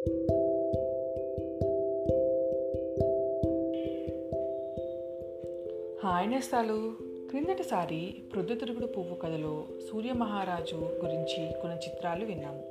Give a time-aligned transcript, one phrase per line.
[0.00, 0.16] Hi
[6.30, 6.92] నేస్తాలు.
[7.30, 12.62] క్రిందటిసారి ప్రొద్దుతిరుగుడు పువ్వు కథలో సూర్య మహారాజు గురించి కొన్ని చిత్రాలు విన్నాము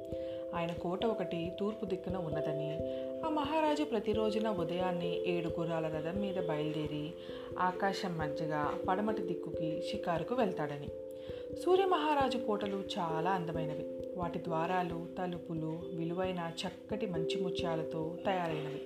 [0.56, 2.78] ఆయన కోట ఒకటి తూర్పు దిక్కున ఉన్నదని
[3.26, 7.12] ఆ మహారాజు ప్రతిరోజున ఉదయాన్నే ఏడు గుర్రాల రథం మీద బయలుదేరి
[7.60, 11.09] ఆకాశం మధ్యగా పడమటి దిక్కుకి షికారుకు వెళ్తాడని.
[11.56, 13.86] సూర్య మహారాజు కోటలు చాలా అందమైనవి.
[14.18, 18.82] వాటి ద్వారాలు తలుపులు విలువైన చక్కటి మంచి ముత్యాలతో తయారైనవి.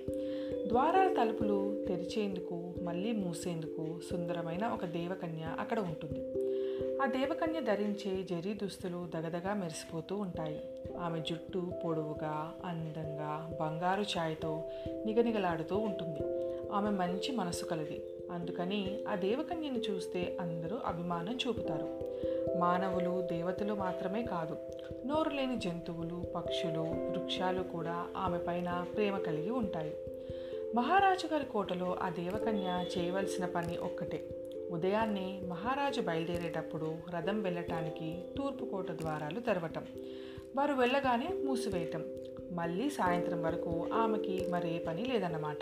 [0.68, 6.18] ద్వారాల తలుపులు తెరిచేందుకు మళ్ళీ మూసేందుకు సుందరమైన ఒక దేవకన్య అక్కడ ఉంటుంది.
[7.02, 10.60] ఆ దేవకన్య ధరించే జరీ దుస్తులు దగదగా మెరిసిపోతూ ఉంటాయి.
[11.00, 14.64] ఆమె జుట్టు పొడవుగా అందంగా బంగారు ఛాయతో
[15.06, 16.20] నిగనిగలాడుతూ ఉంటుంది.
[16.72, 18.02] ఆమె మంచి మనసు కలది.
[18.30, 22.14] అందుకని ఆ దేవకన్యను చూస్తే అందరూ అభిమానం చూపుతారు.
[22.58, 24.56] మానవులు దేవతలు మాత్రమే కాదు
[25.06, 29.96] నోరు లేని జంతువులు పక్షులు వృక్షాలు కూడా ఆమె పైన ప్రేమ కలిగి ఉంటాయి.
[30.74, 34.28] మహారాజు గారి కోటలో ఆ దేవకన్య చేయవలసిన పని ఒక్కటే.
[34.70, 39.84] ఉదయాన్నే మహారాజు బయలుదేరేటప్పుడు రథం వెళ్ళటానికి తూర్పు కోట ద్వారాలు తెరవటం.
[40.56, 42.04] వారు వెళ్ళగానే మూసివేయటం.
[42.54, 45.58] మళ్ళీ సాయంత్రం వరకు ఆమెకి మరే పని లేదన్నమాట.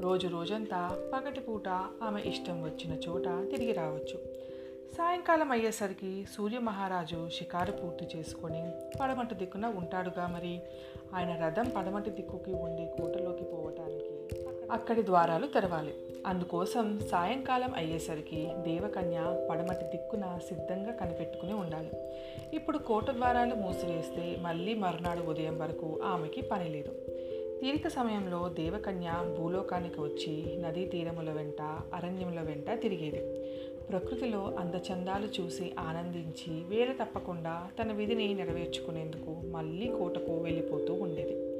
[0.00, 1.68] రోజు రోజంతా పగటిపూట
[2.02, 4.18] ఆమె ఇష్టం వచ్చిన చోట తిరిగి రావచ్చు.
[4.96, 10.60] సాయంకాలం అయ్యేసరికి సూర్య మహారాజు షికారు పూర్తి చేసుకొని పడమటి దిక్కున ఉంటాడుగా మరి.
[11.14, 15.94] ఆయన రథం పడమటి దిక్కుకి ఉండే కోటలోకి పోవటానికి అక్కడి ద్వారాలు తెరవాలి.
[16.26, 21.90] అందుకోసం సాయంకాలం అయ్యేసరికి దేవకన్య పడమటి దిక్కున సిద్ధంగా కనిపెట్టుకుని ఉండాలి.
[22.54, 26.90] ఇప్పుడు కోట ద్వారాలు మూసివేస్తే మళ్ళీ మరునాడు ఉదయం వరకు ఆమెకి పని లేదు.
[27.60, 31.62] తీరిక సమయంలో దేవకన్య భూలోకానికి వచ్చి నదీ తీరముల వెంట
[31.94, 33.50] అరణ్యముల వెంట తిరిగేది.
[33.90, 41.53] ప్రకృతిలో అందచందాలు చూసి ఆనందించి వేల తప్పకుండా తన విధిని నెరవేర్చుకునేందుకు మళ్ళీ కోటకు వెళ్ళిపోతూ ఉండేది.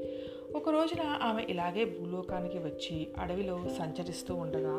[0.55, 4.73] ఒక రోజున ఆమె ఇలాగే భూలోకానికి వచ్చి అడవిలో సంచరిస్తూ ఉండగా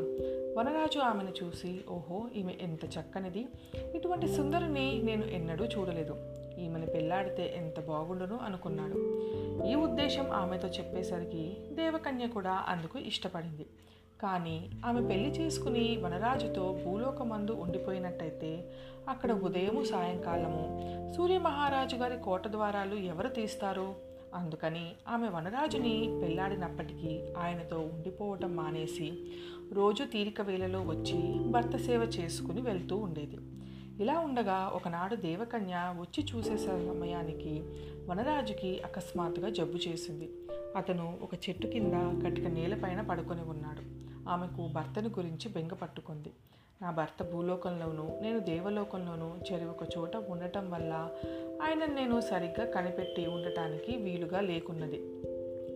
[0.59, 3.47] వనరాజు ఆమెను చూసి ఓహో ఈమె ఎంత చక్కనిది.
[3.95, 6.17] ఇటువంటి సుందరిని నేను ఎన్నడూ చూడలేదు.
[6.59, 8.95] ఈమెను పెళ్ళాడితే ఎంత బాగుండును అనుకున్నాడు.
[9.67, 13.67] ఈ ఉద్దేశం ఆమెతో చెప్పేసరికి దేవకన్య కూడా అందుకు ఇష్టపడింది.
[14.21, 18.73] కానీ ఆమె పెళ్ళి చేసుకుని వనరాజుతో భూలోకమందు ఉండిపోయినట్టయితే
[19.09, 20.65] అక్కడ ఉదయము సాయంకాలము
[21.17, 24.16] సూర్య మహారాజు గారి కోట ద్వారాలు ఎవరు తీస్తారు?
[24.37, 29.27] అందుకని ఆమె వనరాజుని పెళ్ళాడినప్పటికీ ఆయనతో ఉండిపోవటం మానేసి
[29.73, 33.39] రోజు తీరిక వేళలో వచ్చి భర్త సేవ చేసుకుని వెళ్తూ ఉండేది.
[34.03, 37.65] ఇలా ఉండగా ఒకనాడు దేవకన్య వచ్చి చూసే సమయానికి
[38.11, 40.31] వనరాజుకి అకస్మాత్తుగా జబ్బు చేసింది.
[40.77, 43.83] అతను ఒక చెట్టు కింద కటిక నేలపైన పడుకొని ఉన్నాడు.
[44.29, 46.33] ఆమెకు భర్తను గురించి బెంగ పట్టుకుంది.
[46.83, 51.11] నా భర్త భూలోకంలోనూ నేను దేవలోకంలోనూ చెరి ఒక చోట ఉండటం వల్ల
[51.63, 55.01] ఆయన నేను సరిగ్గా కనిపెట్టి ఉండటానికి వీలుగా లేకున్నది.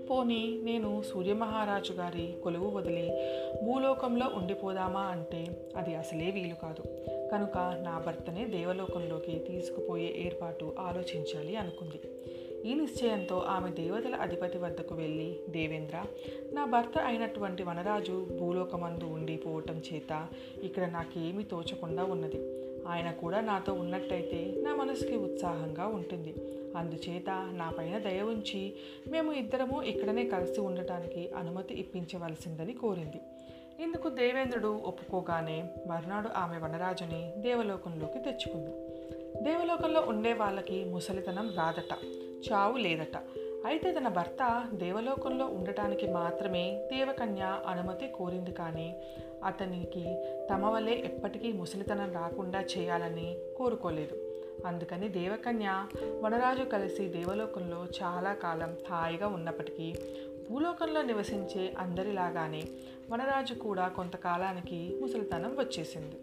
[0.06, 3.10] పోనీ నేను సూర్యమహారాజు గారి కొలువు వదిలి
[3.64, 6.82] భూలోకంలో ఉండిపోదామా అంటే అది అసలే వీలు కాదు.
[7.32, 12.00] కనుక నా భర్తనే దేవలోకంలోకి తీసుకుపోయే ఏర్పాటు ఆలోచించాలి అనుకుంది.
[12.64, 16.04] ఈ నిశ్చయంతో ఆమె దేవతల అధిపతి వద్దకు వెళ్ళి దేవేంద్ర
[16.52, 20.26] నా భర్త అయినటువంటి వనరాజు భూలోకమందు ఉండిపోవటం చేత
[20.62, 22.40] ఇక్కడ నాకేమీ తోచకుండా ఉన్నది.
[22.88, 26.34] ఆయన కూడా నాతో ఉన్నట్టయితే నా మనసుకి ఉత్సాహంగా ఉంటుంది.
[26.76, 28.72] అందుచేత నా పైన దయ ఉంచి
[29.10, 33.20] మేము ఇద్దరము ఇక్కడనే కలిసి ఉండటానికి అనుమతి ఇప్పించవలసిందని కోరింది.
[33.82, 38.70] ఇందుకు దేవేంద్రుడు ఒప్పుకోగానే మర్నాడు ఆమె వనరాజుని దేవలోకంలోకి తెచ్చుకుంది.
[39.42, 42.19] దేవలోకంలో ఉండే వాళ్ళకి ముసలితనం రాదట.
[42.40, 43.16] చావు లేదట.
[43.66, 48.96] అయితే తన భర్త దేవలోకంలో ఉండటానికి మాత్రమే దేవకన్య అనుమతి కోరింది కానీ
[49.44, 54.16] అతనికి తమ వల్లే ఎప్పటికీ ముసలితనం రాకుండా చేయాలని కోరుకోలేదు.
[54.66, 55.86] అందుకని దేవకన్య
[56.20, 59.94] వనరాజు కలిసి దేవలోకంలో చాలా కాలం హాయిగా ఉన్నప్పటికీ
[60.50, 62.62] భూలోకంలో నివసించే అందరిలాగానే
[63.10, 66.16] వనరాజు కూడా కొంతకాలానికి ముసలితనం వచ్చేసింది.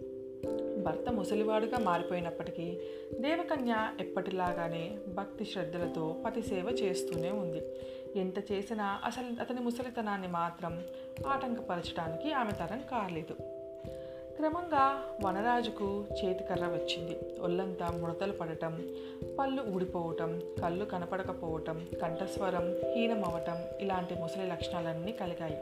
[0.88, 2.80] భర్త ముసలివాడుగా మారిపోయినప్పటికీ
[3.20, 7.62] దేవకన్య ఎప్పటిలాగానే భక్తి శ్రద్ధలతో పతి సేవ చేస్తూనే ఉంది.
[8.16, 10.84] ఎంత చేసినా అసలు అతని ముసలితనాన్ని మాత్రం
[11.28, 13.34] ఆటంకపరచడానికి ఆమె తరం కాలేదు.
[14.38, 17.42] క్రమంగా వనరాజుకు చేతికర్ర వచ్చింది.
[17.42, 18.88] ఒళ్ళంతా ముడతలు పడటం
[19.40, 25.58] పళ్ళు ఊడిపోవటం కళ్ళు కనపడకపోవటం కంఠస్వరం హీనమవటం ఇలాంటి ముసలి లక్షణాలన్నీ కలిగాయి.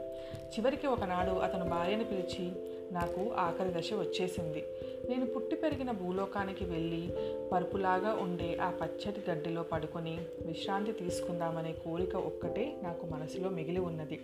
[0.46, 2.52] చివరికి ఒకనాడు అతను భార్యను పిలిచి
[2.92, 4.64] నాకు ఆఖరి దశ వచ్చేసింది.
[5.08, 7.12] నేను పుట్టి పెరిగిన భూలోకానికి వెళ్ళి
[7.52, 14.20] పరుపులాగా ఉండే ఆ పచ్చటి గడ్డిలో పడుకొని విశ్రాంతి తీసుకుందామనే కోరిక ఒక్కటే నాకు మనసులో మిగిలి ఉన్నది.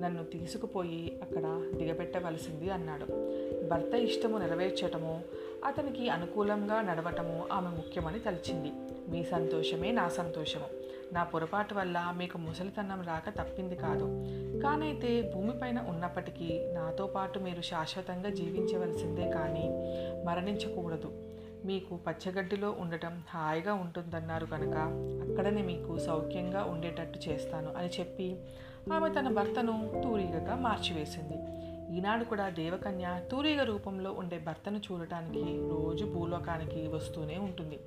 [0.00, 3.04] నన్ను తీసుకుపోయి అక్కడ దిగబెట్టవలసింది అన్నాడు.
[3.68, 5.24] భర్త ఇష్టము నెరవేర్చటము
[5.66, 8.72] అతనికి అనుకూలంగా నడవటము ఆమె ముఖ్యమని తలిచింది.
[9.08, 10.66] మీ సంతోషమే నా సంతోషము.
[11.12, 14.04] నా పొరపాటు వల్ల మీకు ముసలితనం రాక తప్పింది కాదు.
[14.62, 19.70] కానైతే భూమిపైన ఉన్నప్పటికీ నాతో పాటు మీరు శాశ్వతంగా జీవించవలసిందే కానీ
[20.26, 21.12] మరణించకూడదు.
[21.64, 24.76] మీకు పచ్చగడ్డిలో ఉండటం హాయిగా ఉంటుందన్నారు కనుక
[25.30, 28.36] అక్కడనే మీకు సౌఖ్యంగా ఉండేటట్టు చేస్తాను అని చెప్పి
[28.92, 31.36] ఆమె తన భర్తను తూరిగగా మార్చివేసింది.
[31.90, 37.78] ఈనాడు కూడా దేవకన్య తూరిగ రూపంలో ఉండే భర్తను చూడటానికి రోజు భూలోకానికి వస్తూనే ఉంటుంది.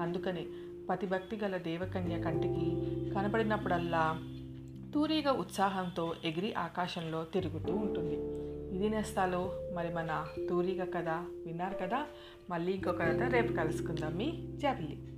[0.00, 0.46] అందుకని
[0.90, 2.76] పతిభక్తి గల దేవకన్య కంటికి
[3.14, 4.20] కనపడినప్పుడల్లా
[4.94, 8.14] తూరీగ ఉత్సాహంతో ఎగిరి ఆకాశంలో తిరుగుతూ ఉంటుంది.
[8.76, 11.08] ఇది నేస్తాలో మరి మన తూరిగ కథ
[11.46, 12.06] విన్నారు కదా?
[12.50, 14.14] మళ్ళీ ఇంకొక కథ రేపు కలుసుకుందాం.
[14.14, 15.13] మీ జాబిల్లి.